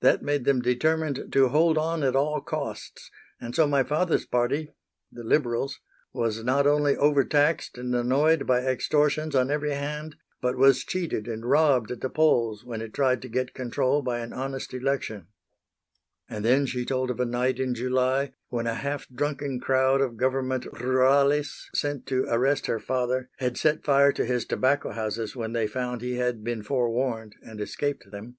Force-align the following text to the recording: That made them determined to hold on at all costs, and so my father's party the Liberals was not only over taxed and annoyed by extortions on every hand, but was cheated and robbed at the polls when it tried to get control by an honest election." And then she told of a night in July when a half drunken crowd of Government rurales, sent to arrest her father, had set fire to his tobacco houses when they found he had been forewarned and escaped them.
That 0.00 0.24
made 0.24 0.44
them 0.44 0.60
determined 0.60 1.30
to 1.30 1.50
hold 1.50 1.78
on 1.78 2.02
at 2.02 2.16
all 2.16 2.40
costs, 2.40 3.12
and 3.40 3.54
so 3.54 3.64
my 3.68 3.84
father's 3.84 4.26
party 4.26 4.72
the 5.12 5.22
Liberals 5.22 5.78
was 6.12 6.42
not 6.42 6.66
only 6.66 6.96
over 6.96 7.22
taxed 7.22 7.78
and 7.78 7.94
annoyed 7.94 8.44
by 8.44 8.66
extortions 8.66 9.36
on 9.36 9.52
every 9.52 9.70
hand, 9.70 10.16
but 10.40 10.56
was 10.56 10.82
cheated 10.82 11.28
and 11.28 11.48
robbed 11.48 11.92
at 11.92 12.00
the 12.00 12.10
polls 12.10 12.64
when 12.64 12.80
it 12.82 12.92
tried 12.92 13.22
to 13.22 13.28
get 13.28 13.54
control 13.54 14.02
by 14.02 14.18
an 14.18 14.32
honest 14.32 14.74
election." 14.74 15.28
And 16.28 16.44
then 16.44 16.66
she 16.66 16.84
told 16.84 17.08
of 17.08 17.20
a 17.20 17.24
night 17.24 17.60
in 17.60 17.72
July 17.76 18.32
when 18.48 18.66
a 18.66 18.74
half 18.74 19.06
drunken 19.08 19.60
crowd 19.60 20.00
of 20.00 20.16
Government 20.16 20.64
rurales, 20.72 21.68
sent 21.72 22.04
to 22.06 22.24
arrest 22.24 22.66
her 22.66 22.80
father, 22.80 23.30
had 23.38 23.56
set 23.56 23.84
fire 23.84 24.10
to 24.10 24.24
his 24.24 24.44
tobacco 24.44 24.90
houses 24.90 25.36
when 25.36 25.52
they 25.52 25.68
found 25.68 26.00
he 26.02 26.16
had 26.16 26.42
been 26.42 26.64
forewarned 26.64 27.36
and 27.42 27.60
escaped 27.60 28.10
them. 28.10 28.38